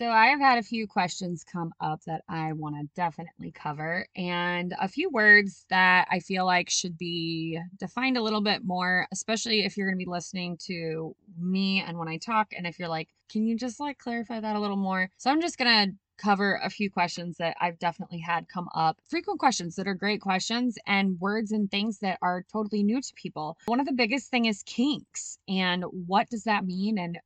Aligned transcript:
So 0.00 0.08
I 0.08 0.28
have 0.28 0.40
had 0.40 0.56
a 0.56 0.62
few 0.62 0.86
questions 0.86 1.44
come 1.44 1.74
up 1.78 2.00
that 2.06 2.22
I 2.26 2.54
want 2.54 2.74
to 2.76 2.88
definitely 2.96 3.50
cover 3.50 4.06
and 4.16 4.74
a 4.80 4.88
few 4.88 5.10
words 5.10 5.66
that 5.68 6.08
I 6.10 6.20
feel 6.20 6.46
like 6.46 6.70
should 6.70 6.96
be 6.96 7.60
defined 7.78 8.16
a 8.16 8.22
little 8.22 8.40
bit 8.40 8.64
more, 8.64 9.06
especially 9.12 9.66
if 9.66 9.76
you're 9.76 9.86
going 9.86 9.98
to 9.98 10.02
be 10.02 10.10
listening 10.10 10.56
to 10.68 11.14
me 11.38 11.84
and 11.86 11.98
when 11.98 12.08
I 12.08 12.16
talk 12.16 12.54
and 12.56 12.66
if 12.66 12.78
you're 12.78 12.88
like, 12.88 13.10
can 13.28 13.46
you 13.46 13.58
just 13.58 13.78
like 13.78 13.98
clarify 13.98 14.40
that 14.40 14.56
a 14.56 14.58
little 14.58 14.78
more? 14.78 15.10
So 15.18 15.30
I'm 15.30 15.42
just 15.42 15.58
going 15.58 15.90
to 15.90 15.94
cover 16.16 16.58
a 16.64 16.70
few 16.70 16.90
questions 16.90 17.36
that 17.36 17.56
I've 17.60 17.78
definitely 17.78 18.20
had 18.20 18.48
come 18.48 18.70
up. 18.74 18.98
Frequent 19.06 19.38
questions 19.38 19.76
that 19.76 19.86
are 19.86 19.94
great 19.94 20.22
questions 20.22 20.78
and 20.86 21.20
words 21.20 21.52
and 21.52 21.70
things 21.70 21.98
that 21.98 22.18
are 22.22 22.44
totally 22.50 22.82
new 22.82 23.02
to 23.02 23.14
people. 23.16 23.58
One 23.66 23.80
of 23.80 23.86
the 23.86 23.92
biggest 23.92 24.30
thing 24.30 24.46
is 24.46 24.62
kinks 24.62 25.38
and 25.46 25.84
what 26.06 26.30
does 26.30 26.44
that 26.44 26.64
mean 26.64 26.98
and 26.98 27.18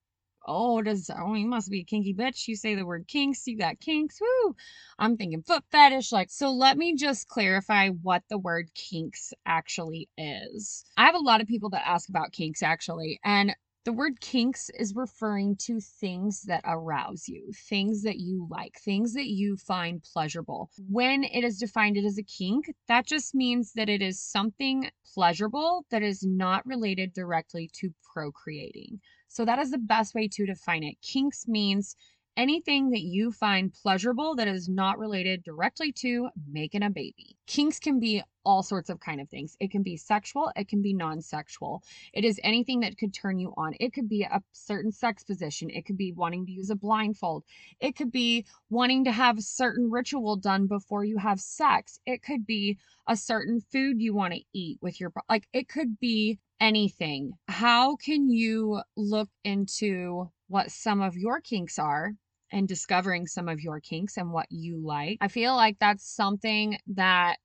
oh, 0.46 0.82
does 0.82 1.10
oh 1.16 1.34
you 1.34 1.46
must 1.46 1.70
be 1.70 1.80
a 1.80 1.84
kinky 1.84 2.14
bitch. 2.14 2.48
You 2.48 2.56
say 2.56 2.74
the 2.74 2.86
word 2.86 3.06
kinks, 3.08 3.46
you 3.46 3.58
got 3.58 3.80
kinks. 3.80 4.20
Woo! 4.20 4.54
I'm 4.98 5.16
thinking 5.16 5.42
foot 5.42 5.64
fetish. 5.70 6.12
Like, 6.12 6.30
so 6.30 6.50
let 6.52 6.76
me 6.76 6.94
just 6.96 7.28
clarify 7.28 7.88
what 7.90 8.22
the 8.28 8.38
word 8.38 8.70
kinks 8.74 9.32
actually 9.46 10.08
is. 10.16 10.84
I 10.96 11.06
have 11.06 11.14
a 11.14 11.18
lot 11.18 11.40
of 11.40 11.48
people 11.48 11.70
that 11.70 11.86
ask 11.86 12.08
about 12.08 12.32
kinks 12.32 12.62
actually, 12.62 13.20
and 13.24 13.54
the 13.84 13.92
word 13.92 14.18
kinks 14.20 14.70
is 14.78 14.94
referring 14.94 15.56
to 15.56 15.78
things 15.78 16.42
that 16.44 16.62
arouse 16.64 17.28
you, 17.28 17.52
things 17.68 18.02
that 18.04 18.18
you 18.18 18.46
like, 18.50 18.78
things 18.82 19.12
that 19.12 19.26
you 19.26 19.58
find 19.58 20.02
pleasurable. 20.02 20.70
When 20.88 21.22
it 21.22 21.44
is 21.44 21.58
defined 21.58 21.98
as 21.98 22.16
a 22.16 22.22
kink, 22.22 22.74
that 22.88 23.06
just 23.06 23.34
means 23.34 23.74
that 23.74 23.90
it 23.90 24.00
is 24.00 24.18
something 24.22 24.90
pleasurable 25.12 25.84
that 25.90 26.02
is 26.02 26.22
not 26.24 26.64
related 26.64 27.12
directly 27.12 27.68
to 27.74 27.92
procreating. 28.14 29.00
So 29.34 29.44
that 29.44 29.58
is 29.58 29.72
the 29.72 29.78
best 29.78 30.14
way 30.14 30.28
to 30.28 30.46
define 30.46 30.84
it. 30.84 30.94
Kinks 31.02 31.48
means 31.48 31.96
anything 32.36 32.90
that 32.90 33.00
you 33.00 33.32
find 33.32 33.72
pleasurable 33.72 34.36
that 34.36 34.46
is 34.46 34.68
not 34.68 34.96
related 34.96 35.42
directly 35.42 35.90
to 35.90 36.28
making 36.48 36.84
a 36.84 36.90
baby. 36.90 37.36
Kinks 37.48 37.80
can 37.80 37.98
be 37.98 38.22
all 38.44 38.62
sorts 38.62 38.90
of 38.90 39.00
kind 39.00 39.20
of 39.20 39.28
things. 39.28 39.56
It 39.60 39.70
can 39.70 39.82
be 39.82 39.96
sexual, 39.96 40.52
it 40.56 40.68
can 40.68 40.82
be 40.82 40.92
non-sexual. 40.92 41.82
It 42.12 42.24
is 42.24 42.40
anything 42.42 42.80
that 42.80 42.98
could 42.98 43.14
turn 43.14 43.38
you 43.38 43.52
on. 43.56 43.74
It 43.80 43.92
could 43.92 44.08
be 44.08 44.22
a 44.22 44.42
certain 44.52 44.92
sex 44.92 45.24
position. 45.24 45.70
It 45.70 45.86
could 45.86 45.96
be 45.96 46.12
wanting 46.12 46.46
to 46.46 46.52
use 46.52 46.70
a 46.70 46.76
blindfold. 46.76 47.44
It 47.80 47.96
could 47.96 48.12
be 48.12 48.46
wanting 48.70 49.04
to 49.04 49.12
have 49.12 49.38
a 49.38 49.42
certain 49.42 49.90
ritual 49.90 50.36
done 50.36 50.66
before 50.66 51.04
you 51.04 51.18
have 51.18 51.40
sex. 51.40 51.98
It 52.06 52.22
could 52.22 52.46
be 52.46 52.78
a 53.06 53.16
certain 53.16 53.60
food 53.60 54.00
you 54.00 54.14
want 54.14 54.34
to 54.34 54.40
eat 54.52 54.78
with 54.80 55.00
your 55.00 55.12
like 55.28 55.46
it 55.52 55.68
could 55.68 55.98
be 56.00 56.38
anything. 56.60 57.32
How 57.48 57.96
can 57.96 58.30
you 58.30 58.80
look 58.96 59.28
into 59.44 60.30
what 60.48 60.70
some 60.70 61.00
of 61.00 61.16
your 61.16 61.40
kinks 61.40 61.78
are 61.78 62.12
and 62.52 62.68
discovering 62.68 63.26
some 63.26 63.48
of 63.48 63.60
your 63.60 63.80
kinks 63.80 64.16
and 64.16 64.32
what 64.32 64.46
you 64.50 64.78
like? 64.84 65.18
I 65.20 65.28
feel 65.28 65.54
like 65.54 65.78
that's 65.78 66.08
something 66.08 66.78
that 66.88 67.38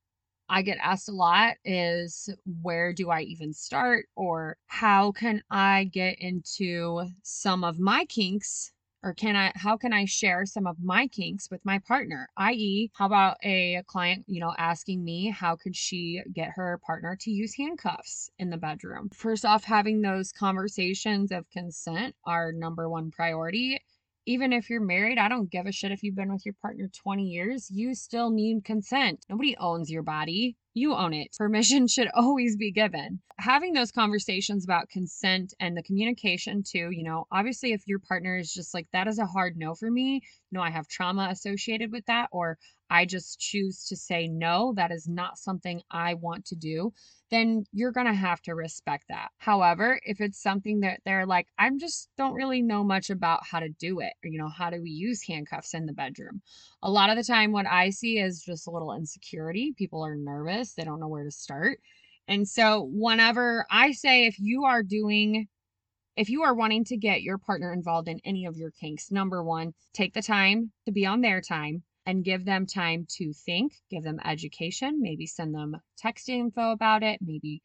I 0.49 0.63
get 0.63 0.79
asked 0.81 1.09
a 1.09 1.13
lot 1.13 1.57
is 1.63 2.29
where 2.61 2.91
do 2.91 3.11
I 3.11 3.21
even 3.21 3.53
start 3.53 4.07
or 4.15 4.57
how 4.65 5.11
can 5.11 5.43
I 5.49 5.85
get 5.85 6.19
into 6.19 7.05
some 7.23 7.63
of 7.63 7.79
my 7.79 8.05
kinks 8.05 8.71
or 9.03 9.13
can 9.13 9.35
I 9.35 9.51
how 9.55 9.77
can 9.77 9.93
I 9.93 10.05
share 10.05 10.45
some 10.45 10.67
of 10.67 10.77
my 10.83 11.07
kinks 11.07 11.49
with 11.49 11.63
my 11.63 11.79
partner? 11.79 12.29
i.e., 12.35 12.91
how 12.95 13.05
about 13.05 13.37
a 13.43 13.83
client, 13.87 14.25
you 14.27 14.39
know, 14.41 14.53
asking 14.57 15.03
me 15.03 15.29
how 15.29 15.55
could 15.55 15.75
she 15.75 16.21
get 16.33 16.49
her 16.55 16.79
partner 16.85 17.15
to 17.21 17.31
use 17.31 17.55
handcuffs 17.55 18.29
in 18.39 18.49
the 18.49 18.57
bedroom? 18.57 19.09
First 19.13 19.45
off, 19.45 19.63
having 19.63 20.01
those 20.01 20.31
conversations 20.31 21.31
of 21.31 21.49
consent 21.51 22.15
are 22.25 22.51
number 22.51 22.89
one 22.89 23.11
priority 23.11 23.79
even 24.29 24.53
if 24.53 24.69
you're 24.69 24.79
married, 24.79 25.17
I 25.17 25.27
don't 25.27 25.49
give 25.49 25.65
a 25.65 25.71
shit 25.71 25.91
if 25.91 26.03
you've 26.03 26.15
been 26.15 26.31
with 26.31 26.45
your 26.45 26.53
partner 26.61 26.87
20 27.01 27.23
years. 27.23 27.67
You 27.71 27.95
still 27.95 28.29
need 28.29 28.63
consent. 28.63 29.25
Nobody 29.27 29.57
owns 29.57 29.89
your 29.89 30.03
body. 30.03 30.55
You 30.73 30.93
own 30.95 31.13
it. 31.13 31.35
Permission 31.37 31.87
should 31.89 32.09
always 32.13 32.55
be 32.55 32.71
given. 32.71 33.19
Having 33.37 33.73
those 33.73 33.91
conversations 33.91 34.63
about 34.63 34.89
consent 34.89 35.53
and 35.59 35.75
the 35.75 35.83
communication 35.83 36.63
too, 36.63 36.89
you 36.91 37.03
know, 37.03 37.25
obviously 37.31 37.73
if 37.73 37.87
your 37.87 37.99
partner 37.99 38.37
is 38.37 38.53
just 38.53 38.73
like, 38.73 38.87
that 38.91 39.07
is 39.07 39.19
a 39.19 39.25
hard 39.25 39.55
no 39.57 39.75
for 39.75 39.89
me, 39.89 40.21
know, 40.51 40.61
I 40.61 40.69
have 40.69 40.87
trauma 40.87 41.27
associated 41.31 41.91
with 41.91 42.05
that, 42.05 42.29
or 42.31 42.57
I 42.89 43.05
just 43.05 43.39
choose 43.39 43.85
to 43.89 43.95
say 43.95 44.27
no, 44.27 44.73
that 44.75 44.91
is 44.91 45.07
not 45.07 45.37
something 45.37 45.81
I 45.91 46.15
want 46.15 46.45
to 46.45 46.55
do, 46.55 46.91
then 47.29 47.65
you're 47.71 47.91
going 47.91 48.07
to 48.07 48.13
have 48.13 48.41
to 48.43 48.55
respect 48.55 49.05
that. 49.09 49.29
However, 49.37 49.99
if 50.03 50.19
it's 50.19 50.41
something 50.41 50.79
that 50.79 51.01
they're 51.05 51.27
like, 51.27 51.47
I 51.59 51.69
just 51.79 52.09
don't 52.17 52.33
really 52.33 52.63
know 52.63 52.83
much 52.83 53.11
about 53.11 53.45
how 53.45 53.59
to 53.59 53.69
do 53.69 53.99
it, 53.99 54.13
or, 54.23 54.29
you 54.29 54.39
know, 54.39 54.49
how 54.49 54.71
do 54.71 54.81
we 54.81 54.89
use 54.89 55.21
handcuffs 55.27 55.75
in 55.75 55.85
the 55.85 55.93
bedroom? 55.93 56.41
A 56.81 56.89
lot 56.89 57.11
of 57.11 57.15
the 57.15 57.23
time, 57.23 57.51
what 57.51 57.67
I 57.67 57.91
see 57.91 58.17
is 58.17 58.41
just 58.41 58.67
a 58.67 58.71
little 58.71 58.93
insecurity. 58.93 59.73
People 59.77 60.03
are 60.03 60.15
nervous, 60.15 60.58
they 60.73 60.83
don't 60.83 60.99
know 60.99 61.07
where 61.07 61.23
to 61.23 61.31
start. 61.31 61.79
And 62.27 62.47
so, 62.47 62.87
whenever 62.91 63.65
I 63.71 63.91
say, 63.91 64.27
if 64.27 64.39
you 64.39 64.65
are 64.65 64.83
doing 64.83 65.47
if 66.19 66.29
you 66.29 66.43
are 66.43 66.53
wanting 66.53 66.83
to 66.83 66.97
get 66.97 67.21
your 67.21 67.37
partner 67.37 67.71
involved 67.71 68.09
in 68.09 68.19
any 68.25 68.45
of 68.45 68.57
your 68.57 68.71
kinks, 68.71 69.09
number 69.09 69.41
one, 69.41 69.73
take 69.93 70.13
the 70.13 70.21
time 70.21 70.69
to 70.85 70.91
be 70.91 71.05
on 71.05 71.21
their 71.21 71.39
time 71.39 71.81
and 72.05 72.25
give 72.25 72.43
them 72.43 72.65
time 72.65 73.05
to 73.07 73.31
think, 73.31 73.71
give 73.89 74.03
them 74.03 74.19
education, 74.25 75.01
maybe 75.01 75.25
send 75.25 75.55
them 75.55 75.77
text 75.97 76.27
info 76.27 76.71
about 76.71 77.03
it, 77.03 77.19
maybe 77.21 77.61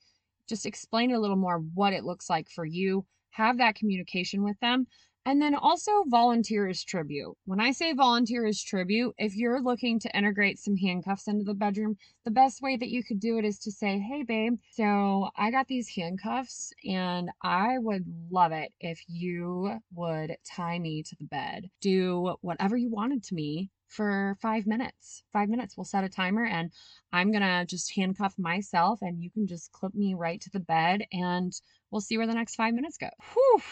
just 0.49 0.66
explain 0.66 1.12
a 1.12 1.19
little 1.19 1.34
more 1.34 1.59
what 1.75 1.93
it 1.93 2.05
looks 2.05 2.31
like 2.31 2.49
for 2.49 2.65
you. 2.65 3.05
Have 3.31 3.59
that 3.59 3.75
communication 3.75 4.44
with 4.44 4.59
them. 4.61 4.87
And 5.27 5.41
then 5.41 5.55
also 5.55 6.05
volunteer 6.07 6.69
as 6.69 6.85
tribute. 6.85 7.35
When 7.47 7.59
I 7.59 7.73
say 7.73 7.95
volunteer 7.95 8.45
as 8.45 8.62
tribute, 8.62 9.15
if 9.17 9.35
you're 9.35 9.62
looking 9.62 9.99
to 10.01 10.17
integrate 10.17 10.59
some 10.59 10.77
handcuffs 10.77 11.29
into 11.29 11.45
the 11.45 11.55
bedroom, 11.55 11.97
the 12.25 12.31
best 12.31 12.61
way 12.61 12.77
that 12.77 12.91
you 12.91 13.03
could 13.03 13.21
do 13.21 13.39
it 13.39 13.45
is 13.45 13.59
to 13.61 13.73
say, 13.73 13.99
Hey, 13.99 14.23
babe, 14.23 14.59
so 14.73 15.31
I 15.37 15.51
got 15.51 15.67
these 15.67 15.89
handcuffs 15.89 16.73
and 16.85 17.31
I 17.43 17.79
would 17.79 18.05
love 18.31 18.53
it 18.53 18.73
if 18.81 19.03
you 19.09 19.81
would 19.95 20.37
tie 20.45 20.79
me 20.79 21.03
to 21.05 21.17
the 21.17 21.25
bed. 21.25 21.71
Do 21.81 22.37
whatever 22.43 22.77
you 22.77 22.91
wanted 22.91 23.23
to 23.25 23.35
me 23.35 23.71
for 23.89 24.37
five 24.43 24.67
minutes. 24.67 25.23
Five 25.33 25.49
minutes. 25.49 25.77
We'll 25.77 25.85
set 25.85 26.05
a 26.05 26.09
timer 26.09 26.45
and 26.45 26.71
I'm 27.12 27.33
to 27.33 27.65
just 27.67 27.95
handcuff 27.95 28.35
myself 28.39 28.99
and 29.01 29.23
you 29.23 29.31
can 29.31 29.47
just 29.47 29.73
clip 29.73 29.95
me 29.95 30.15
right 30.15 30.41
to 30.43 30.51
the 30.51 30.61
bed 30.61 31.06
and 31.12 31.53
we'll 31.91 32.01
see 32.01 32.19
where 32.19 32.27
the 32.27 32.35
next 32.35 32.56
five 32.56 32.75
minutes 32.75 32.99
go. 32.99 33.09
Whew. 33.32 33.62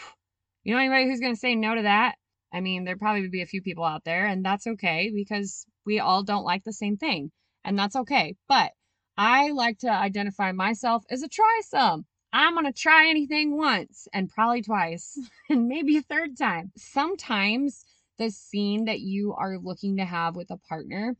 You 0.63 0.73
know 0.73 0.79
anybody 0.79 1.05
who's 1.05 1.19
going 1.19 1.33
to 1.33 1.39
say 1.39 1.55
no 1.55 1.75
to 1.75 1.81
that? 1.83 2.15
I 2.53 2.61
mean, 2.61 2.83
there 2.83 2.97
probably 2.97 3.21
would 3.21 3.31
be 3.31 3.41
a 3.41 3.47
few 3.47 3.61
people 3.61 3.83
out 3.83 4.03
there 4.03 4.25
and 4.27 4.45
that's 4.45 4.67
okay 4.67 5.11
because 5.13 5.65
we 5.85 5.99
all 5.99 6.23
don't 6.23 6.45
like 6.45 6.63
the 6.63 6.73
same 6.73 6.97
thing 6.97 7.31
and 7.63 7.77
that's 7.77 7.95
okay. 7.95 8.35
But 8.47 8.71
I 9.17 9.51
like 9.51 9.79
to 9.79 9.91
identify 9.91 10.51
myself 10.51 11.03
as 11.09 11.23
a 11.23 11.27
try 11.27 11.61
some. 11.65 12.05
I'm 12.31 12.53
going 12.53 12.65
to 12.65 12.73
try 12.73 13.09
anything 13.09 13.55
once 13.57 14.07
and 14.13 14.29
probably 14.29 14.61
twice 14.63 15.19
and 15.49 15.67
maybe 15.67 15.97
a 15.97 16.01
third 16.01 16.37
time. 16.37 16.71
Sometimes 16.77 17.85
the 18.17 18.29
scene 18.29 18.85
that 18.85 19.01
you 19.01 19.33
are 19.33 19.57
looking 19.57 19.97
to 19.97 20.05
have 20.05 20.35
with 20.35 20.49
a 20.49 20.57
partner 20.57 21.15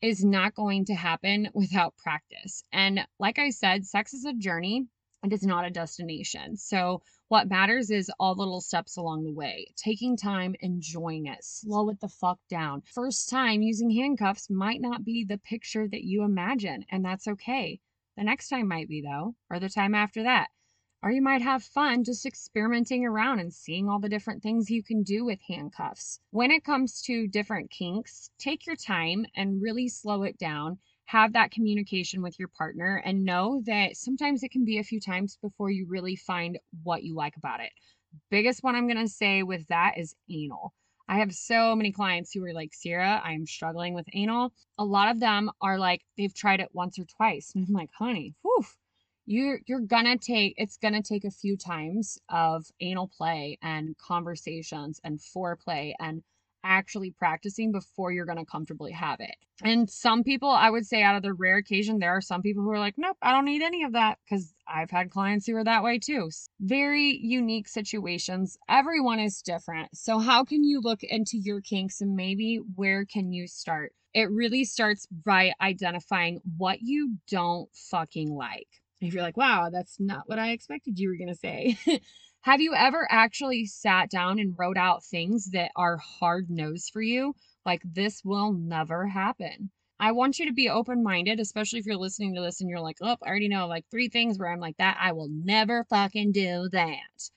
is 0.00 0.24
not 0.24 0.54
going 0.54 0.84
to 0.86 0.94
happen 0.94 1.48
without 1.54 1.96
practice. 1.96 2.62
And 2.72 3.06
like 3.18 3.38
I 3.38 3.50
said, 3.50 3.86
sex 3.86 4.14
is 4.14 4.24
a 4.24 4.32
journey. 4.32 4.86
It 5.24 5.32
is 5.32 5.44
not 5.44 5.66
a 5.66 5.70
destination. 5.70 6.56
So, 6.56 7.02
what 7.26 7.48
matters 7.48 7.90
is 7.90 8.08
all 8.20 8.36
the 8.36 8.42
little 8.42 8.60
steps 8.60 8.96
along 8.96 9.24
the 9.24 9.32
way. 9.32 9.66
Taking 9.74 10.16
time, 10.16 10.54
enjoying 10.60 11.26
it, 11.26 11.42
slow 11.42 11.88
it 11.88 11.98
the 11.98 12.08
fuck 12.08 12.38
down. 12.48 12.82
First 12.82 13.28
time 13.28 13.60
using 13.60 13.90
handcuffs 13.90 14.48
might 14.48 14.80
not 14.80 15.04
be 15.04 15.24
the 15.24 15.38
picture 15.38 15.88
that 15.88 16.04
you 16.04 16.22
imagine, 16.22 16.84
and 16.88 17.04
that's 17.04 17.26
okay. 17.26 17.80
The 18.16 18.22
next 18.22 18.48
time 18.48 18.68
might 18.68 18.88
be, 18.88 19.02
though, 19.02 19.34
or 19.50 19.58
the 19.58 19.68
time 19.68 19.94
after 19.94 20.22
that. 20.22 20.50
Or 21.02 21.10
you 21.10 21.20
might 21.20 21.42
have 21.42 21.62
fun 21.62 22.04
just 22.04 22.24
experimenting 22.24 23.04
around 23.04 23.40
and 23.40 23.52
seeing 23.52 23.88
all 23.88 23.98
the 23.98 24.08
different 24.08 24.42
things 24.42 24.70
you 24.70 24.82
can 24.82 25.02
do 25.02 25.24
with 25.24 25.40
handcuffs. 25.48 26.20
When 26.30 26.50
it 26.50 26.64
comes 26.64 27.02
to 27.02 27.26
different 27.26 27.70
kinks, 27.70 28.30
take 28.38 28.66
your 28.66 28.76
time 28.76 29.26
and 29.34 29.62
really 29.62 29.88
slow 29.88 30.22
it 30.22 30.38
down. 30.38 30.78
Have 31.08 31.32
that 31.32 31.50
communication 31.50 32.22
with 32.22 32.38
your 32.38 32.48
partner 32.48 33.02
and 33.04 33.24
know 33.24 33.62
that 33.66 33.96
sometimes 33.96 34.42
it 34.42 34.50
can 34.50 34.64
be 34.64 34.78
a 34.78 34.84
few 34.84 35.00
times 35.00 35.38
before 35.40 35.70
you 35.70 35.86
really 35.88 36.16
find 36.16 36.58
what 36.82 37.02
you 37.02 37.14
like 37.14 37.36
about 37.36 37.60
it. 37.60 37.72
Biggest 38.30 38.62
one 38.62 38.76
I'm 38.76 38.86
going 38.86 39.04
to 39.04 39.08
say 39.08 39.42
with 39.42 39.66
that 39.68 39.94
is 39.96 40.14
anal. 40.30 40.74
I 41.08 41.18
have 41.18 41.32
so 41.34 41.74
many 41.74 41.92
clients 41.92 42.32
who 42.32 42.44
are 42.44 42.52
like, 42.52 42.74
Sierra, 42.74 43.22
I'm 43.24 43.46
struggling 43.46 43.94
with 43.94 44.06
anal. 44.12 44.52
A 44.76 44.84
lot 44.84 45.10
of 45.10 45.20
them 45.20 45.50
are 45.62 45.78
like, 45.78 46.02
they've 46.18 46.34
tried 46.34 46.60
it 46.60 46.68
once 46.74 46.98
or 46.98 47.06
twice. 47.06 47.52
And 47.54 47.66
I'm 47.66 47.72
like, 47.72 47.90
honey, 47.98 48.34
whew, 48.42 48.66
you're 49.24 49.60
you're 49.66 49.80
gonna 49.80 50.16
take 50.18 50.54
it's 50.56 50.78
gonna 50.78 51.02
take 51.02 51.24
a 51.24 51.30
few 51.30 51.56
times 51.56 52.18
of 52.30 52.66
anal 52.80 53.08
play 53.08 53.58
and 53.62 53.96
conversations 53.98 55.00
and 55.04 55.20
foreplay 55.20 55.92
and 56.00 56.22
actually 56.64 57.10
practicing 57.10 57.72
before 57.72 58.12
you're 58.12 58.26
going 58.26 58.38
to 58.38 58.44
comfortably 58.44 58.92
have 58.92 59.20
it. 59.20 59.34
And 59.62 59.90
some 59.90 60.22
people, 60.22 60.50
I 60.50 60.70
would 60.70 60.86
say, 60.86 61.02
out 61.02 61.16
of 61.16 61.22
the 61.22 61.32
rare 61.32 61.56
occasion, 61.56 61.98
there 61.98 62.16
are 62.16 62.20
some 62.20 62.42
people 62.42 62.62
who 62.62 62.70
are 62.70 62.78
like, 62.78 62.94
nope, 62.96 63.16
I 63.20 63.32
don't 63.32 63.44
need 63.44 63.62
any 63.62 63.82
of 63.82 63.92
that 63.92 64.18
because 64.24 64.54
I've 64.68 64.90
had 64.90 65.10
clients 65.10 65.46
who 65.46 65.56
are 65.56 65.64
that 65.64 65.82
way 65.82 65.98
too. 65.98 66.30
Very 66.60 67.18
unique 67.22 67.68
situations. 67.68 68.56
Everyone 68.68 69.18
is 69.18 69.42
different. 69.42 69.88
So, 69.94 70.18
how 70.18 70.44
can 70.44 70.62
you 70.62 70.80
look 70.80 71.02
into 71.02 71.38
your 71.38 71.60
kinks 71.60 72.00
and 72.00 72.14
maybe 72.14 72.60
where 72.76 73.04
can 73.04 73.32
you 73.32 73.48
start? 73.48 73.92
It 74.14 74.30
really 74.30 74.64
starts 74.64 75.06
by 75.06 75.52
identifying 75.60 76.40
what 76.56 76.78
you 76.80 77.16
don't 77.28 77.68
fucking 77.90 78.34
like. 78.34 78.68
If 79.00 79.14
you're 79.14 79.22
like, 79.22 79.36
wow, 79.36 79.70
that's 79.72 79.98
not 80.00 80.24
what 80.26 80.38
I 80.38 80.50
expected 80.50 80.98
you 80.98 81.08
were 81.08 81.16
going 81.16 81.28
to 81.28 81.34
say. 81.34 81.78
Have 82.42 82.60
you 82.60 82.74
ever 82.74 83.06
actually 83.10 83.66
sat 83.66 84.10
down 84.10 84.38
and 84.38 84.58
wrote 84.58 84.76
out 84.76 85.04
things 85.04 85.50
that 85.50 85.70
are 85.76 85.98
hard 85.98 86.48
no's 86.48 86.88
for 86.88 87.02
you? 87.02 87.34
Like, 87.64 87.82
this 87.84 88.24
will 88.24 88.52
never 88.52 89.06
happen. 89.08 89.70
I 90.00 90.12
want 90.12 90.38
you 90.38 90.46
to 90.46 90.52
be 90.52 90.68
open 90.68 91.02
minded, 91.02 91.40
especially 91.40 91.80
if 91.80 91.86
you're 91.86 91.96
listening 91.96 92.34
to 92.36 92.40
this 92.40 92.60
and 92.60 92.70
you're 92.70 92.80
like, 92.80 92.98
oh, 93.02 93.16
I 93.22 93.28
already 93.28 93.48
know 93.48 93.66
like 93.66 93.84
three 93.90 94.08
things 94.08 94.38
where 94.38 94.50
I'm 94.50 94.60
like, 94.60 94.76
that 94.78 94.96
I 95.00 95.12
will 95.12 95.28
never 95.28 95.84
fucking 95.84 96.32
do 96.32 96.68
that. 96.70 97.30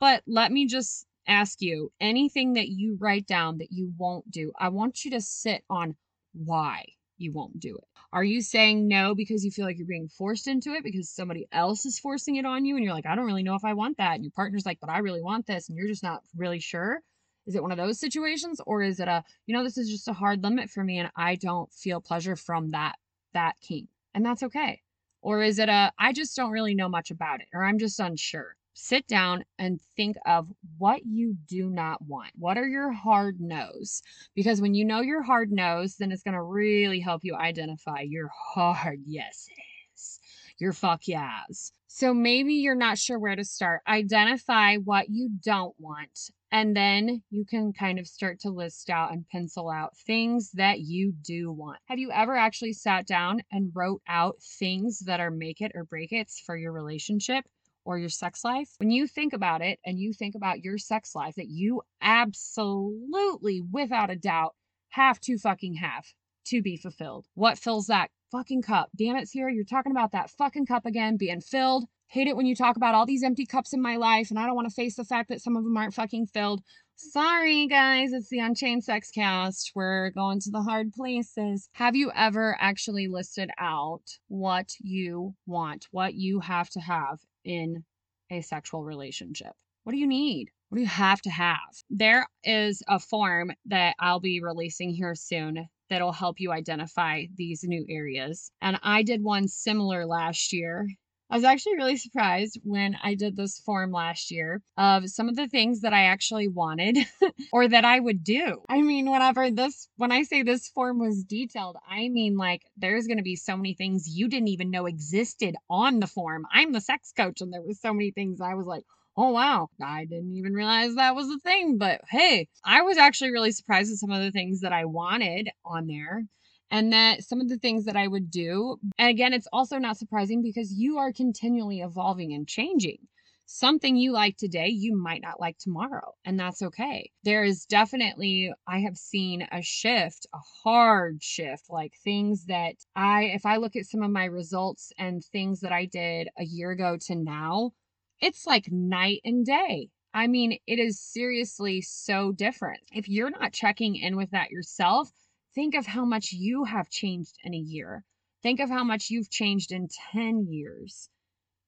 But 0.00 0.24
let 0.26 0.50
me 0.50 0.66
just 0.66 1.06
ask 1.28 1.62
you 1.62 1.92
anything 2.00 2.54
that 2.54 2.68
you 2.68 2.96
write 3.00 3.26
down 3.26 3.58
that 3.58 3.70
you 3.70 3.92
won't 3.96 4.28
do, 4.30 4.52
I 4.58 4.70
want 4.70 5.04
you 5.04 5.12
to 5.12 5.20
sit 5.20 5.62
on 5.70 5.94
why 6.32 6.86
you 7.22 7.32
won't 7.32 7.58
do 7.60 7.76
it? 7.76 7.84
Are 8.12 8.24
you 8.24 8.42
saying 8.42 8.88
no 8.88 9.14
because 9.14 9.44
you 9.44 9.50
feel 9.50 9.64
like 9.64 9.78
you're 9.78 9.86
being 9.86 10.08
forced 10.08 10.46
into 10.46 10.72
it 10.74 10.84
because 10.84 11.08
somebody 11.08 11.46
else 11.52 11.86
is 11.86 11.98
forcing 11.98 12.36
it 12.36 12.44
on 12.44 12.64
you 12.64 12.76
and 12.76 12.84
you're 12.84 12.92
like, 12.92 13.06
I 13.06 13.14
don't 13.14 13.24
really 13.26 13.42
know 13.42 13.54
if 13.54 13.64
I 13.64 13.72
want 13.72 13.96
that? 13.96 14.14
And 14.14 14.24
your 14.24 14.32
partner's 14.32 14.66
like, 14.66 14.80
but 14.80 14.90
I 14.90 14.98
really 14.98 15.22
want 15.22 15.46
this. 15.46 15.68
And 15.68 15.78
you're 15.78 15.88
just 15.88 16.02
not 16.02 16.22
really 16.36 16.60
sure. 16.60 17.00
Is 17.46 17.54
it 17.54 17.62
one 17.62 17.72
of 17.72 17.78
those 17.78 17.98
situations 17.98 18.60
or 18.66 18.82
is 18.82 19.00
it 19.00 19.08
a, 19.08 19.24
you 19.46 19.54
know, 19.54 19.64
this 19.64 19.78
is 19.78 19.88
just 19.88 20.08
a 20.08 20.12
hard 20.12 20.42
limit 20.42 20.70
for 20.70 20.84
me 20.84 20.98
and 20.98 21.10
I 21.16 21.36
don't 21.36 21.72
feel 21.72 22.00
pleasure 22.00 22.36
from 22.36 22.70
that, 22.70 22.96
that 23.32 23.54
kink? 23.60 23.88
And 24.14 24.24
that's 24.24 24.42
okay. 24.42 24.82
Or 25.22 25.42
is 25.42 25.58
it 25.58 25.68
a, 25.68 25.92
I 25.98 26.12
just 26.12 26.36
don't 26.36 26.50
really 26.50 26.74
know 26.74 26.88
much 26.88 27.10
about 27.10 27.40
it 27.40 27.46
or 27.54 27.64
I'm 27.64 27.78
just 27.78 27.98
unsure? 27.98 28.56
Sit 28.74 29.06
down 29.06 29.44
and 29.58 29.80
think 29.96 30.16
of 30.26 30.48
what 30.78 31.02
you 31.04 31.36
do 31.46 31.70
not 31.70 32.02
want. 32.02 32.30
What 32.36 32.58
are 32.58 32.66
your 32.66 32.92
hard 32.92 33.40
no's? 33.40 34.02
Because 34.34 34.60
when 34.60 34.74
you 34.74 34.84
know 34.84 35.00
your 35.00 35.22
hard 35.22 35.52
no's, 35.52 35.96
then 35.96 36.12
it's 36.12 36.22
going 36.22 36.34
to 36.34 36.42
really 36.42 37.00
help 37.00 37.22
you 37.24 37.34
identify 37.34 38.00
your 38.00 38.30
hard 38.54 39.00
yeses, 39.06 40.20
your 40.58 40.72
fuck 40.72 41.02
yes. 41.06 41.72
So 41.94 42.14
maybe 42.14 42.54
you're 42.54 42.74
not 42.74 42.96
sure 42.96 43.18
where 43.18 43.36
to 43.36 43.44
start. 43.44 43.82
Identify 43.86 44.76
what 44.76 45.10
you 45.10 45.28
don't 45.44 45.74
want. 45.78 46.30
And 46.50 46.74
then 46.74 47.22
you 47.30 47.44
can 47.44 47.72
kind 47.72 47.98
of 47.98 48.06
start 48.06 48.40
to 48.40 48.50
list 48.50 48.88
out 48.88 49.12
and 49.12 49.28
pencil 49.28 49.68
out 49.68 49.96
things 50.06 50.50
that 50.52 50.80
you 50.80 51.12
do 51.22 51.52
want. 51.52 51.78
Have 51.86 51.98
you 51.98 52.10
ever 52.10 52.34
actually 52.34 52.72
sat 52.72 53.06
down 53.06 53.42
and 53.50 53.72
wrote 53.74 54.00
out 54.08 54.36
things 54.58 55.00
that 55.00 55.20
are 55.20 55.30
make 55.30 55.60
it 55.60 55.72
or 55.74 55.84
break 55.84 56.12
it 56.12 56.30
for 56.46 56.56
your 56.56 56.72
relationship? 56.72 57.44
Or 57.84 57.98
your 57.98 58.10
sex 58.10 58.44
life, 58.44 58.68
when 58.78 58.90
you 58.90 59.08
think 59.08 59.32
about 59.32 59.60
it 59.60 59.80
and 59.84 59.98
you 59.98 60.12
think 60.12 60.36
about 60.36 60.62
your 60.62 60.78
sex 60.78 61.16
life 61.16 61.34
that 61.34 61.48
you 61.48 61.82
absolutely, 62.00 63.60
without 63.60 64.10
a 64.10 64.16
doubt, 64.16 64.54
have 64.90 65.18
to 65.20 65.36
fucking 65.36 65.74
have 65.74 66.06
to 66.46 66.62
be 66.62 66.76
fulfilled. 66.76 67.26
What 67.34 67.58
fills 67.58 67.86
that 67.86 68.10
fucking 68.30 68.62
cup? 68.62 68.90
Damn 68.96 69.16
it, 69.16 69.28
Sierra, 69.28 69.52
you're 69.52 69.64
talking 69.64 69.92
about 69.92 70.12
that 70.12 70.30
fucking 70.30 70.66
cup 70.66 70.86
again 70.86 71.16
being 71.16 71.40
filled. 71.40 71.86
Hate 72.06 72.28
it 72.28 72.36
when 72.36 72.46
you 72.46 72.54
talk 72.54 72.76
about 72.76 72.94
all 72.94 73.06
these 73.06 73.22
empty 73.22 73.46
cups 73.46 73.72
in 73.72 73.80
my 73.80 73.96
life 73.96 74.30
and 74.30 74.38
I 74.38 74.46
don't 74.46 74.54
want 74.54 74.68
to 74.68 74.74
face 74.74 74.96
the 74.96 75.04
fact 75.04 75.28
that 75.30 75.40
some 75.40 75.56
of 75.56 75.64
them 75.64 75.76
aren't 75.76 75.94
fucking 75.94 76.26
filled. 76.26 76.62
Sorry, 76.96 77.66
guys, 77.66 78.12
it's 78.12 78.28
the 78.28 78.38
Unchained 78.38 78.84
Sexcast. 78.84 79.72
We're 79.74 80.10
going 80.10 80.38
to 80.40 80.50
the 80.50 80.62
hard 80.62 80.92
places. 80.92 81.68
Have 81.72 81.96
you 81.96 82.12
ever 82.14 82.56
actually 82.60 83.08
listed 83.08 83.50
out 83.58 84.02
what 84.28 84.74
you 84.78 85.34
want, 85.46 85.88
what 85.90 86.14
you 86.14 86.40
have 86.40 86.68
to 86.70 86.80
have 86.80 87.18
in 87.44 87.84
a 88.30 88.40
sexual 88.40 88.84
relationship? 88.84 89.52
What 89.84 89.92
do 89.92 89.98
you 89.98 90.06
need? 90.06 90.50
What 90.68 90.76
do 90.76 90.82
you 90.82 90.88
have 90.88 91.20
to 91.22 91.30
have? 91.30 91.58
There 91.90 92.26
is 92.44 92.82
a 92.88 92.98
form 92.98 93.52
that 93.66 93.94
I'll 93.98 94.20
be 94.20 94.40
releasing 94.40 94.90
here 94.90 95.14
soon 95.14 95.68
that'll 95.90 96.12
help 96.12 96.40
you 96.40 96.50
identify 96.50 97.24
these 97.36 97.64
new 97.64 97.84
areas. 97.88 98.50
And 98.62 98.78
I 98.82 99.02
did 99.02 99.22
one 99.22 99.48
similar 99.48 100.06
last 100.06 100.52
year 100.52 100.88
I 101.32 101.36
was 101.36 101.44
actually 101.44 101.76
really 101.76 101.96
surprised 101.96 102.60
when 102.62 102.94
I 103.02 103.14
did 103.14 103.36
this 103.38 103.58
form 103.58 103.90
last 103.90 104.30
year 104.30 104.60
of 104.76 105.08
some 105.08 105.30
of 105.30 105.34
the 105.34 105.48
things 105.48 105.80
that 105.80 105.94
I 105.94 106.04
actually 106.04 106.46
wanted 106.46 106.98
or 107.54 107.66
that 107.66 107.86
I 107.86 107.98
would 107.98 108.22
do. 108.22 108.60
I 108.68 108.82
mean, 108.82 109.10
whenever 109.10 109.50
this, 109.50 109.88
when 109.96 110.12
I 110.12 110.24
say 110.24 110.42
this 110.42 110.68
form 110.68 110.98
was 110.98 111.24
detailed, 111.24 111.76
I 111.88 112.10
mean 112.10 112.36
like 112.36 112.60
there's 112.76 113.06
going 113.06 113.16
to 113.16 113.22
be 113.22 113.36
so 113.36 113.56
many 113.56 113.72
things 113.72 114.14
you 114.14 114.28
didn't 114.28 114.48
even 114.48 114.70
know 114.70 114.84
existed 114.84 115.56
on 115.70 116.00
the 116.00 116.06
form. 116.06 116.44
I'm 116.52 116.70
the 116.70 116.82
sex 116.82 117.14
coach, 117.16 117.40
and 117.40 117.50
there 117.50 117.62
was 117.62 117.80
so 117.80 117.94
many 117.94 118.10
things 118.10 118.42
I 118.42 118.52
was 118.52 118.66
like, 118.66 118.84
oh 119.14 119.30
wow 119.30 119.68
i 119.82 120.06
didn't 120.06 120.32
even 120.32 120.54
realize 120.54 120.94
that 120.94 121.14
was 121.14 121.28
a 121.28 121.38
thing 121.40 121.76
but 121.76 122.00
hey 122.08 122.48
i 122.64 122.80
was 122.80 122.96
actually 122.96 123.30
really 123.30 123.52
surprised 123.52 123.92
at 123.92 123.98
some 123.98 124.10
of 124.10 124.22
the 124.22 124.30
things 124.30 124.60
that 124.60 124.72
i 124.72 124.86
wanted 124.86 125.50
on 125.66 125.86
there 125.86 126.24
and 126.72 126.92
that 126.92 127.22
some 127.22 127.40
of 127.40 127.48
the 127.48 127.58
things 127.58 127.84
that 127.84 127.96
I 127.96 128.08
would 128.08 128.30
do, 128.30 128.78
and 128.98 129.08
again, 129.10 129.34
it's 129.34 129.46
also 129.52 129.78
not 129.78 129.98
surprising 129.98 130.42
because 130.42 130.72
you 130.72 130.98
are 130.98 131.12
continually 131.12 131.80
evolving 131.80 132.32
and 132.32 132.48
changing. 132.48 132.98
Something 133.44 133.96
you 133.96 134.12
like 134.12 134.38
today, 134.38 134.68
you 134.68 134.96
might 134.96 135.20
not 135.20 135.38
like 135.38 135.58
tomorrow, 135.58 136.14
and 136.24 136.40
that's 136.40 136.62
okay. 136.62 137.10
There 137.22 137.44
is 137.44 137.66
definitely, 137.66 138.50
I 138.66 138.78
have 138.78 138.96
seen 138.96 139.46
a 139.52 139.60
shift, 139.60 140.26
a 140.32 140.38
hard 140.64 141.22
shift, 141.22 141.64
like 141.68 141.92
things 142.02 142.46
that 142.46 142.76
I, 142.96 143.24
if 143.24 143.44
I 143.44 143.58
look 143.58 143.76
at 143.76 143.84
some 143.84 144.02
of 144.02 144.10
my 144.10 144.24
results 144.24 144.90
and 144.96 145.22
things 145.22 145.60
that 145.60 145.72
I 145.72 145.84
did 145.84 146.28
a 146.38 146.44
year 146.44 146.70
ago 146.70 146.96
to 147.08 147.14
now, 147.14 147.72
it's 148.20 148.46
like 148.46 148.72
night 148.72 149.20
and 149.24 149.44
day. 149.44 149.90
I 150.14 150.26
mean, 150.26 150.58
it 150.66 150.78
is 150.78 151.00
seriously 151.00 151.82
so 151.82 152.32
different. 152.32 152.80
If 152.92 153.08
you're 153.08 153.30
not 153.30 153.52
checking 153.52 153.96
in 153.96 154.16
with 154.16 154.30
that 154.30 154.50
yourself, 154.50 155.10
Think 155.54 155.74
of 155.74 155.86
how 155.86 156.06
much 156.06 156.32
you 156.32 156.64
have 156.64 156.88
changed 156.88 157.36
in 157.44 157.52
a 157.52 157.58
year. 157.58 158.04
Think 158.42 158.58
of 158.58 158.70
how 158.70 158.84
much 158.84 159.10
you've 159.10 159.28
changed 159.28 159.70
in 159.70 159.88
10 160.12 160.46
years. 160.46 161.10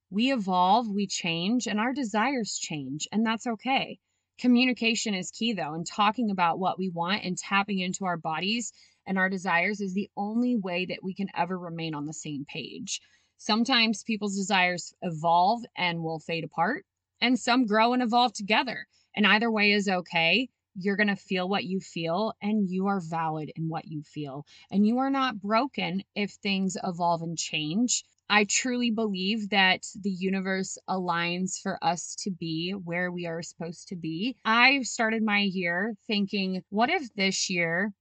We 0.09 0.33
evolve, 0.33 0.89
we 0.89 1.07
change, 1.07 1.67
and 1.67 1.79
our 1.79 1.93
desires 1.93 2.57
change, 2.59 3.07
and 3.13 3.27
that's 3.27 3.47
okay. 3.47 3.99
Communication 4.39 5.13
is 5.13 5.31
key, 5.31 5.53
though, 5.53 5.75
and 5.75 5.87
talking 5.87 6.31
about 6.31 6.59
what 6.59 6.79
we 6.79 6.89
want 6.89 7.25
and 7.25 7.37
tapping 7.37 7.79
into 7.79 8.07
our 8.07 8.17
bodies 8.17 8.73
and 9.07 9.19
our 9.19 9.29
desires 9.29 9.83
is 9.83 9.93
the 9.93 10.11
only 10.17 10.57
way 10.57 10.87
that 10.87 11.03
we 11.03 11.13
can 11.13 11.29
ever 11.37 11.59
remain 11.59 11.95
on 11.95 12.07
the 12.07 12.15
same 12.15 12.47
page. 12.47 13.03
Sometimes 13.37 14.03
people's 14.03 14.37
desires 14.37 14.95
evolve 15.03 15.63
and 15.77 16.03
will 16.03 16.21
fade 16.21 16.45
apart, 16.45 16.87
and 17.21 17.39
some 17.39 17.67
grow 17.67 17.93
and 17.93 18.03
evolve 18.03 18.33
together. 18.33 18.87
And 19.15 19.27
either 19.27 19.51
way 19.51 19.73
is 19.73 19.89
okay 19.89 20.49
you're 20.75 20.97
going 20.97 21.09
to 21.09 21.17
feel 21.17 21.49
what 21.49 21.65
you 21.65 21.81
feel 21.81 22.35
and 22.43 22.69
you 22.69 22.87
are 22.87 23.01
valid 23.01 23.53
in 23.57 23.69
what 23.69 23.87
you 23.87 24.03
feel. 24.03 24.45
And 24.71 24.87
you 24.87 24.99
are 24.99 25.11
not 25.11 25.41
broken 25.41 26.03
if 26.15 26.33
things 26.33 26.77
evolve 26.83 27.23
and 27.23 27.39
change. 27.39 28.05
I 28.29 28.45
truly 28.45 28.91
believe 28.91 29.51
that 29.51 29.87
the 30.01 30.11
universe 30.11 30.79
aligns 30.89 31.61
for 31.61 31.79
us 31.83 32.17
to 32.21 32.31
be 32.31 32.73
where 32.73 33.13
we 33.13 33.27
are 33.27 33.43
supposed 33.43 33.89
to 33.89 33.97
be. 33.97 34.37
I 34.45 34.83
started 34.83 35.23
my 35.23 35.41
year 35.41 35.95
thinking, 36.07 36.63
what 36.71 36.91
if 36.91 37.13
this 37.15 37.51
year 37.51 37.93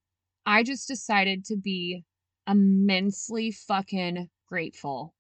I 0.46 0.64
just 0.64 0.88
decided 0.88 1.46
to 1.46 1.58
be 1.58 2.04
immensely 2.48 3.52
fucking 3.52 4.30
grateful 4.48 5.14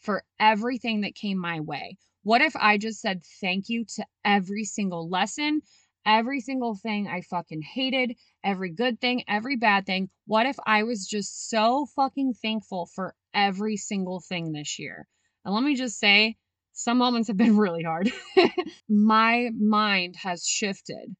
for 0.00 0.24
everything 0.38 1.02
that 1.02 1.14
came 1.14 1.38
my 1.38 1.60
way? 1.60 1.96
What 2.22 2.42
if 2.42 2.54
I 2.54 2.76
just 2.76 3.00
said 3.00 3.22
thank 3.40 3.70
you 3.70 3.86
to 3.96 4.04
every 4.24 4.64
single 4.64 5.08
lesson, 5.08 5.62
every 6.04 6.40
single 6.40 6.74
thing 6.74 7.08
I 7.08 7.22
fucking 7.22 7.62
hated, 7.62 8.16
every 8.44 8.70
good 8.70 9.00
thing, 9.00 9.24
every 9.28 9.56
bad 9.56 9.86
thing. 9.86 10.08
What 10.26 10.46
if 10.46 10.56
I 10.66 10.82
was 10.82 11.06
just 11.06 11.48
so 11.48 11.86
fucking 11.96 12.34
thankful 12.34 12.88
for 12.94 13.14
every 13.34 13.76
single 13.76 14.20
thing 14.20 14.52
this 14.52 14.78
year? 14.78 15.06
And 15.44 15.54
let 15.54 15.64
me 15.64 15.74
just 15.74 15.98
say, 15.98 16.36
Some 16.72 16.98
moments 16.98 17.28
have 17.28 17.36
been 17.36 17.56
really 17.56 17.82
hard. 17.82 18.12
My 18.88 19.50
mind 19.58 20.16
has 20.22 20.44
shifted 20.44 21.14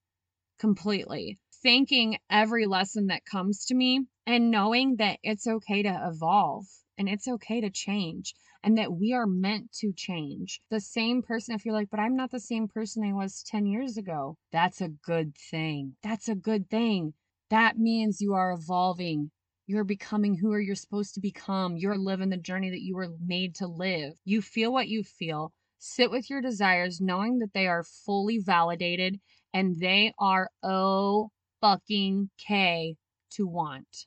completely. 0.58 1.38
Thanking 1.62 2.18
every 2.30 2.66
lesson 2.66 3.08
that 3.08 3.26
comes 3.26 3.66
to 3.66 3.74
me 3.74 4.06
and 4.26 4.50
knowing 4.50 4.96
that 4.96 5.18
it's 5.22 5.46
okay 5.46 5.82
to 5.82 6.10
evolve 6.10 6.64
and 6.96 7.08
it's 7.08 7.28
okay 7.28 7.60
to 7.60 7.70
change 7.70 8.34
and 8.62 8.76
that 8.76 8.92
we 8.92 9.12
are 9.12 9.26
meant 9.26 9.72
to 9.72 9.92
change. 9.92 10.60
The 10.70 10.80
same 10.80 11.22
person, 11.22 11.54
if 11.54 11.64
you're 11.64 11.74
like, 11.74 11.90
but 11.90 12.00
I'm 12.00 12.16
not 12.16 12.30
the 12.30 12.40
same 12.40 12.68
person 12.68 13.04
I 13.04 13.12
was 13.12 13.42
10 13.42 13.66
years 13.66 13.96
ago, 13.96 14.36
that's 14.52 14.80
a 14.80 14.88
good 14.88 15.34
thing. 15.50 15.96
That's 16.02 16.28
a 16.28 16.34
good 16.34 16.68
thing. 16.68 17.14
That 17.48 17.78
means 17.78 18.20
you 18.20 18.34
are 18.34 18.52
evolving. 18.52 19.30
You're 19.66 19.84
becoming 19.84 20.36
who 20.36 20.56
you're 20.56 20.74
supposed 20.74 21.14
to 21.14 21.20
become. 21.20 21.76
You're 21.76 21.96
living 21.96 22.30
the 22.30 22.36
journey 22.36 22.70
that 22.70 22.82
you 22.82 22.96
were 22.96 23.14
made 23.24 23.54
to 23.56 23.66
live. 23.66 24.14
You 24.24 24.42
feel 24.42 24.72
what 24.72 24.88
you 24.88 25.04
feel. 25.04 25.52
Sit 25.78 26.10
with 26.10 26.28
your 26.28 26.40
desires, 26.40 27.00
knowing 27.00 27.38
that 27.38 27.54
they 27.54 27.66
are 27.66 27.84
fully 27.84 28.38
validated 28.38 29.20
and 29.54 29.80
they 29.80 30.12
are 30.18 30.50
oh 30.62 31.30
fucking 31.60 32.30
K 32.38 32.96
to 33.32 33.46
want. 33.46 34.06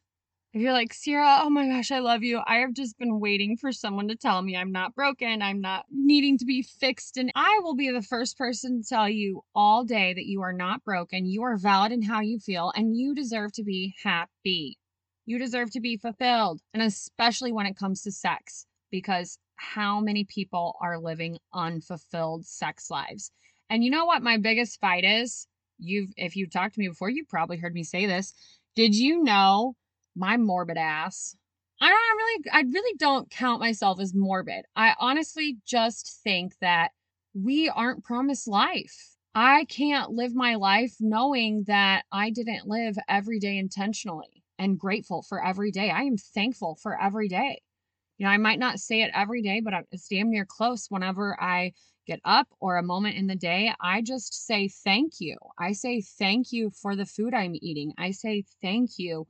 If 0.54 0.62
you're 0.62 0.72
like, 0.72 0.94
Sierra, 0.94 1.40
oh 1.42 1.50
my 1.50 1.68
gosh, 1.68 1.92
I 1.92 1.98
love 1.98 2.22
you. 2.22 2.40
I 2.46 2.58
have 2.58 2.74
just 2.74 3.00
been 3.00 3.20
waiting 3.20 3.58
for 3.58 3.72
someone 3.72 4.08
to 4.10 4.16
tell 4.16 4.40
me 4.44 4.56
I'm 4.56 4.72
not 4.72 4.94
broken. 4.94 5.42
I'm 5.42 5.62
not 5.62 5.86
needing 5.90 6.38
to 6.38 6.46
be 6.46 6.62
fixed. 6.62 7.18
And 7.18 7.32
I 7.34 7.60
will 7.64 7.74
be 7.74 7.90
the 7.90 8.04
first 8.04 8.38
person 8.38 8.78
to 8.78 8.88
tell 8.88 9.10
you 9.10 9.42
all 9.56 9.84
day 9.84 10.14
that 10.14 10.28
you 10.28 10.44
are 10.44 10.54
not 10.54 10.84
broken. 10.84 11.26
You 11.26 11.42
are 11.42 11.58
valid 11.58 11.92
in 11.92 12.04
how 12.04 12.22
you 12.22 12.38
feel 12.38 12.72
and 12.76 12.96
you 12.96 13.16
deserve 13.16 13.52
to 13.54 13.64
be 13.64 13.96
happy. 14.04 14.78
You 15.26 15.40
deserve 15.40 15.72
to 15.72 15.80
be 15.80 15.98
fulfilled. 15.98 16.62
And 16.72 16.84
especially 16.84 17.52
when 17.52 17.66
it 17.66 17.76
comes 17.76 18.04
to 18.04 18.12
sex, 18.12 18.68
because 18.92 19.40
how 19.56 20.02
many 20.02 20.24
people 20.24 20.76
are 20.80 21.00
living 21.00 21.40
unfulfilled 21.52 22.46
sex 22.46 22.92
lives? 22.92 23.32
And 23.72 23.84
you 23.84 23.90
know 23.90 24.06
what 24.06 24.22
my 24.22 24.38
biggest 24.38 24.80
fight 24.80 25.04
is? 25.04 25.48
You've, 25.80 26.12
if 26.16 26.36
you've 26.36 26.52
talked 26.52 26.76
to 26.76 26.80
me 26.80 26.90
before, 26.90 27.10
you've 27.10 27.28
probably 27.28 27.58
heard 27.58 27.74
me 27.74 27.84
say 27.84 28.06
this. 28.06 28.36
Did 28.76 28.94
you 28.94 29.24
know 29.24 29.76
my 30.16 30.38
morbid 30.38 30.78
ass. 30.78 31.36
I 31.82 31.90
don't 31.90 32.18
really, 32.18 32.44
I 32.52 32.62
really 32.72 32.96
don't 32.98 33.30
count 33.30 33.60
myself 33.60 34.00
as 34.00 34.14
morbid. 34.14 34.66
I 34.76 34.94
honestly 35.00 35.58
just 35.66 36.22
think 36.24 36.54
that 36.60 36.92
we 37.34 37.68
aren't 37.70 38.04
promised 38.04 38.48
life. 38.48 39.16
I 39.36 39.66
can't 39.66 40.12
live 40.12 40.36
my 40.36 40.56
life 40.56 40.96
knowing 41.00 41.64
that 41.68 42.06
I 42.12 42.30
didn't 42.30 42.68
live 42.68 42.98
every 43.10 43.40
day 43.40 43.58
intentionally 43.58 44.44
and 44.60 44.80
grateful 44.80 45.24
for 45.24 45.44
every 45.44 45.72
day. 45.72 45.90
I 45.90 46.04
am 46.04 46.18
thankful 46.18 46.78
for 46.82 47.02
every 47.02 47.28
day. 47.28 47.62
You 48.18 48.26
know, 48.26 48.32
I 48.32 48.38
might 48.38 48.60
not 48.60 48.80
say 48.80 49.02
it 49.02 49.12
every 49.14 49.42
day, 49.42 49.60
but 49.60 49.74
it's 49.92 50.08
damn 50.08 50.30
near 50.30 50.46
close 50.46 50.86
whenever 50.90 51.36
I 51.42 51.74
get 52.06 52.20
up 52.24 52.48
or 52.60 52.78
a 52.78 52.84
moment 52.84 53.18
in 53.18 53.28
the 53.28 53.36
day. 53.36 53.74
I 53.82 54.02
just 54.02 54.46
say 54.46 54.68
thank 54.68 55.14
you. 55.20 55.38
I 55.58 55.72
say 55.72 56.02
thank 56.02 56.52
you 56.52 56.70
for 56.70 56.96
the 56.96 57.06
food 57.06 57.34
I'm 57.34 57.56
eating. 57.56 57.94
I 57.98 58.12
say 58.12 58.44
thank 58.62 58.92
you 58.98 59.28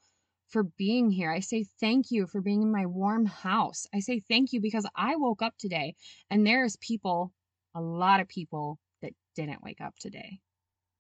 for 0.54 0.64
being 0.78 1.10
here. 1.10 1.32
I 1.32 1.40
say 1.40 1.66
thank 1.80 2.12
you 2.12 2.28
for 2.28 2.40
being 2.40 2.62
in 2.62 2.72
my 2.72 2.86
warm 2.86 3.26
house. 3.26 3.88
I 3.92 4.00
say 4.00 4.20
thank 4.20 4.54
you 4.54 4.62
because 4.62 4.88
I 4.96 5.16
woke 5.16 5.42
up 5.42 5.56
today 5.58 5.96
and 6.30 6.46
there's 6.46 6.78
people, 6.78 7.34
a 7.74 7.82
lot 7.82 8.20
of 8.20 8.28
people 8.28 8.78
that 9.02 9.14
didn't 9.36 9.64
wake 9.64 9.82
up 9.82 9.96
today. 10.00 10.40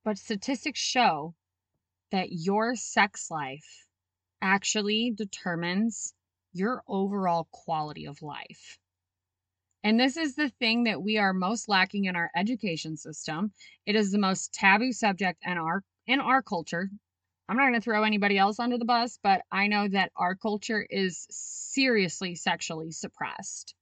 But 0.03 0.17
statistics 0.17 0.79
show 0.79 1.35
that 2.11 2.29
your 2.31 2.75
sex 2.75 3.29
life 3.29 3.85
actually 4.41 5.13
determines 5.15 6.15
your 6.51 6.81
overall 6.87 7.47
quality 7.51 8.07
of 8.07 8.23
life. 8.23 8.79
And 9.83 9.99
this 9.99 10.17
is 10.17 10.35
the 10.35 10.49
thing 10.49 10.85
that 10.85 11.03
we 11.03 11.19
are 11.19 11.33
most 11.33 11.69
lacking 11.69 12.05
in 12.05 12.15
our 12.15 12.31
education 12.35 12.97
system. 12.97 13.51
It 13.85 13.95
is 13.95 14.11
the 14.11 14.17
most 14.17 14.51
taboo 14.51 14.93
subject 14.93 15.43
in 15.45 15.59
our 15.59 15.83
in 16.07 16.19
our 16.19 16.41
culture 16.41 16.89
I'm 17.47 17.57
not 17.57 17.63
going 17.63 17.73
to 17.73 17.81
throw 17.81 18.03
anybody 18.03 18.37
else 18.37 18.59
under 18.59 18.77
the 18.77 18.85
bus, 18.85 19.19
but 19.21 19.41
I 19.51 19.67
know 19.67 19.87
that 19.87 20.11
our 20.15 20.35
culture 20.35 20.85
is 20.89 21.27
seriously 21.29 22.35
sexually 22.35 22.91
suppressed. 22.91 23.75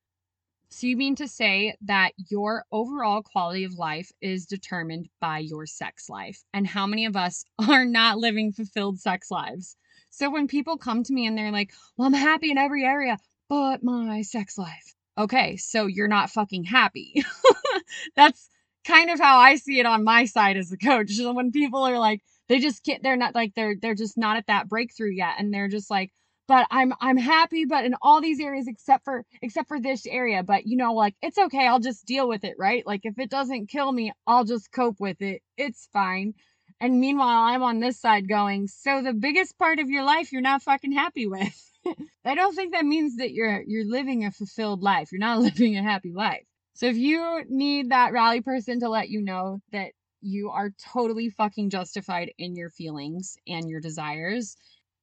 So, 0.70 0.88
you 0.88 0.96
mean 0.96 1.16
to 1.16 1.28
say 1.28 1.76
that 1.82 2.14
your 2.30 2.66
overall 2.72 3.22
quality 3.22 3.66
of 3.66 3.74
life 3.74 4.10
is 4.22 4.46
determined 4.46 5.10
by 5.20 5.40
your 5.40 5.66
sex 5.66 6.10
life? 6.10 6.42
And 6.54 6.66
how 6.66 6.88
many 6.88 7.06
of 7.06 7.18
us 7.18 7.44
are 7.70 7.86
not 7.86 8.18
living 8.18 8.54
fulfilled 8.54 9.00
sex 9.00 9.30
lives? 9.30 9.76
So, 10.12 10.30
when 10.30 10.48
people 10.48 10.78
come 10.78 11.04
to 11.04 11.14
me 11.14 11.28
and 11.28 11.38
they're 11.38 11.52
like, 11.52 11.74
well, 11.98 12.08
I'm 12.08 12.14
happy 12.14 12.52
in 12.52 12.58
every 12.58 12.86
area, 12.86 13.18
but 13.50 13.84
my 13.84 14.22
sex 14.22 14.58
life. 14.58 14.96
Okay, 15.18 15.58
so 15.58 15.88
you're 15.88 16.08
not 16.08 16.30
fucking 16.30 16.64
happy. 16.64 17.24
That's 18.16 18.50
kind 18.86 19.10
of 19.10 19.20
how 19.20 19.40
I 19.40 19.56
see 19.56 19.80
it 19.80 19.86
on 19.86 20.06
my 20.06 20.24
side 20.24 20.56
as 20.56 20.72
a 20.72 20.78
coach. 20.78 21.12
When 21.20 21.52
people 21.52 21.84
are 21.84 22.00
like, 22.00 22.22
they 22.52 22.60
just 22.60 22.84
can't 22.84 23.02
they're 23.02 23.16
not 23.16 23.34
like 23.34 23.54
they're 23.56 23.76
they're 23.82 23.96
just 23.96 24.18
not 24.18 24.36
at 24.36 24.48
that 24.48 24.68
breakthrough 24.68 25.12
yet 25.12 25.36
and 25.40 25.54
they're 25.54 25.70
just 25.70 25.90
like 25.90 26.12
but 26.50 26.68
i'm 26.70 26.94
i'm 27.00 27.16
happy 27.16 27.64
but 27.64 27.86
in 27.86 27.96
all 28.02 28.20
these 28.20 28.42
areas 28.42 28.68
except 28.68 29.06
for 29.06 29.24
except 29.42 29.70
for 29.70 29.80
this 29.80 30.06
area 30.06 30.44
but 30.44 30.68
you 30.68 30.76
know 30.76 30.94
like 30.94 31.16
it's 31.22 31.38
okay 31.38 31.66
i'll 31.66 31.80
just 31.80 32.06
deal 32.06 32.28
with 32.28 32.44
it 32.44 32.56
right? 32.60 32.86
Like 32.86 33.02
if 33.04 33.18
it 33.20 33.30
doesn't 33.30 33.68
kill 33.68 33.92
me 33.92 34.12
i'll 34.28 34.44
just 34.44 34.72
cope 34.72 35.00
with 35.00 35.22
it. 35.22 35.42
It's 35.58 35.88
fine. 35.94 36.34
And 36.82 37.00
meanwhile 37.00 37.44
i'm 37.44 37.64
on 37.64 37.80
this 37.80 38.02
side 38.02 38.28
going 38.28 38.68
so 38.68 39.02
the 39.02 39.14
biggest 39.14 39.58
part 39.58 39.80
of 39.80 39.90
your 39.90 40.04
life 40.04 40.34
you're 40.34 40.42
not 40.42 40.62
fucking 40.62 40.92
happy 40.92 41.28
with. 41.28 41.72
I 42.26 42.36
don't 42.36 42.54
think 42.54 42.74
that 42.74 42.86
means 42.86 43.16
that 43.18 43.32
you're 43.32 43.64
you're 43.66 43.90
living 43.90 44.26
a 44.26 44.32
fulfilled 44.32 44.84
life. 44.84 45.14
You're 45.14 45.20
not 45.20 45.40
living 45.48 45.78
a 45.78 45.84
happy 45.84 46.12
life. 46.12 46.44
So 46.74 46.88
if 46.88 46.98
you 46.98 47.44
need 47.48 47.92
that 47.92 48.12
rally 48.12 48.42
person 48.42 48.82
to 48.82 48.90
let 48.90 49.08
you 49.08 49.22
know 49.22 49.62
that 49.72 49.94
you 50.22 50.50
are 50.50 50.74
totally 50.94 51.30
fucking 51.30 51.70
justified 51.70 52.32
in 52.38 52.56
your 52.56 52.70
feelings 52.70 53.38
and 53.48 53.70
your 53.70 53.80
desires, 53.80 54.56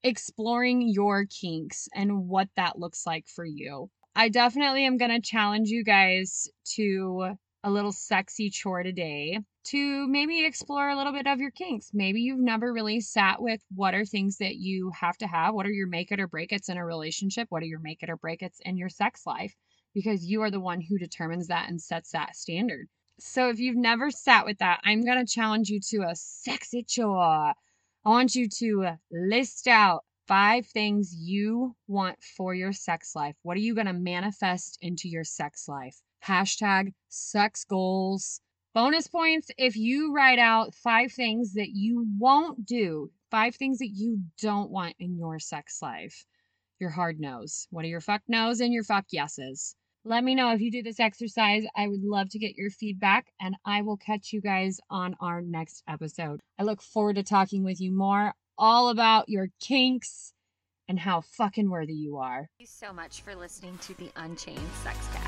exploring 0.02 0.88
your 0.88 1.26
kinks 1.26 1.88
and 1.94 2.28
what 2.28 2.48
that 2.56 2.78
looks 2.78 3.06
like 3.06 3.26
for 3.28 3.44
you. 3.44 3.90
I 4.14 4.28
definitely 4.28 4.84
am 4.84 4.96
going 4.96 5.10
to 5.10 5.20
challenge 5.20 5.68
you 5.68 5.84
guys 5.84 6.48
to 6.74 7.36
a 7.64 7.70
little 7.70 7.92
sexy 7.92 8.50
chore 8.50 8.82
today 8.82 9.40
to 9.64 10.08
maybe 10.08 10.44
explore 10.44 10.88
a 10.88 10.96
little 10.96 11.12
bit 11.12 11.26
of 11.26 11.40
your 11.40 11.50
kinks. 11.50 11.90
Maybe 11.92 12.20
you've 12.20 12.38
never 12.38 12.72
really 12.72 13.00
sat 13.00 13.42
with 13.42 13.60
what 13.74 13.94
are 13.94 14.04
things 14.04 14.38
that 14.38 14.56
you 14.56 14.90
have 14.98 15.18
to 15.18 15.26
have, 15.26 15.54
what 15.54 15.66
are 15.66 15.72
your 15.72 15.88
make 15.88 16.12
it 16.12 16.20
or 16.20 16.28
break 16.28 16.52
it's 16.52 16.68
in 16.68 16.78
a 16.78 16.84
relationship, 16.84 17.48
what 17.50 17.62
are 17.62 17.66
your 17.66 17.80
make 17.80 18.02
it 18.02 18.10
or 18.10 18.16
break 18.16 18.42
it's 18.42 18.60
in 18.64 18.76
your 18.76 18.88
sex 18.88 19.26
life, 19.26 19.54
because 19.94 20.24
you 20.24 20.42
are 20.42 20.50
the 20.50 20.60
one 20.60 20.80
who 20.80 20.98
determines 20.98 21.48
that 21.48 21.68
and 21.68 21.80
sets 21.82 22.12
that 22.12 22.36
standard. 22.36 22.88
So 23.20 23.48
if 23.48 23.58
you've 23.58 23.76
never 23.76 24.10
sat 24.10 24.44
with 24.46 24.58
that, 24.58 24.80
I'm 24.84 25.02
going 25.02 25.24
to 25.24 25.32
challenge 25.32 25.68
you 25.70 25.80
to 25.90 26.08
a 26.08 26.14
sexy 26.14 26.84
chore. 26.84 27.52
I 28.04 28.08
want 28.08 28.36
you 28.36 28.48
to 28.58 28.96
list 29.10 29.66
out 29.66 30.04
five 30.28 30.66
things 30.66 31.14
you 31.16 31.74
want 31.88 32.22
for 32.36 32.54
your 32.54 32.72
sex 32.72 33.16
life. 33.16 33.34
What 33.42 33.56
are 33.56 33.60
you 33.60 33.74
going 33.74 33.88
to 33.88 33.92
manifest 33.92 34.78
into 34.80 35.08
your 35.08 35.24
sex 35.24 35.66
life? 35.66 36.00
Hashtag 36.24 36.92
sex 37.08 37.64
goals. 37.64 38.40
Bonus 38.72 39.08
points 39.08 39.50
if 39.58 39.76
you 39.76 40.14
write 40.14 40.38
out 40.38 40.74
five 40.74 41.10
things 41.10 41.54
that 41.54 41.70
you 41.70 42.06
won't 42.18 42.66
do, 42.66 43.10
five 43.30 43.56
things 43.56 43.78
that 43.78 43.90
you 43.92 44.20
don't 44.40 44.70
want 44.70 44.94
in 45.00 45.16
your 45.16 45.40
sex 45.40 45.82
life. 45.82 46.24
Your 46.78 46.90
hard 46.90 47.18
no's. 47.18 47.66
What 47.70 47.84
are 47.84 47.88
your 47.88 48.00
fuck 48.00 48.22
no's 48.28 48.60
and 48.60 48.72
your 48.72 48.84
fuck 48.84 49.06
yeses? 49.10 49.74
Let 50.08 50.24
me 50.24 50.34
know 50.34 50.52
if 50.52 50.62
you 50.62 50.70
do 50.70 50.82
this 50.82 51.00
exercise. 51.00 51.64
I 51.76 51.86
would 51.86 52.02
love 52.02 52.30
to 52.30 52.38
get 52.38 52.56
your 52.56 52.70
feedback, 52.70 53.26
and 53.38 53.54
I 53.66 53.82
will 53.82 53.98
catch 53.98 54.32
you 54.32 54.40
guys 54.40 54.80
on 54.88 55.14
our 55.20 55.42
next 55.42 55.82
episode. 55.86 56.40
I 56.58 56.62
look 56.62 56.80
forward 56.80 57.16
to 57.16 57.22
talking 57.22 57.62
with 57.62 57.78
you 57.78 57.92
more 57.92 58.32
all 58.56 58.88
about 58.88 59.28
your 59.28 59.48
kinks 59.60 60.32
and 60.88 60.98
how 60.98 61.20
fucking 61.20 61.68
worthy 61.68 61.92
you 61.92 62.16
are. 62.16 62.48
Thank 62.58 62.60
you 62.60 62.66
so 62.66 62.90
much 62.90 63.20
for 63.20 63.34
listening 63.34 63.76
to 63.82 63.92
the 63.98 64.10
Unchained 64.16 64.58
Sex 64.82 64.96
Sexcast. 64.96 65.27